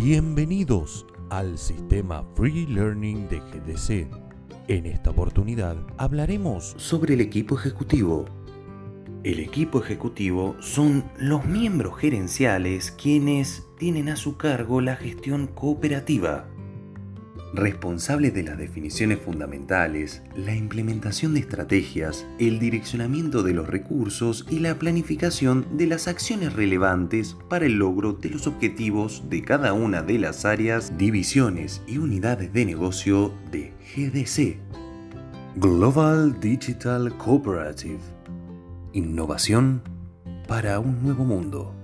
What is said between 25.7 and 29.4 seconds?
de las acciones relevantes para el logro de los objetivos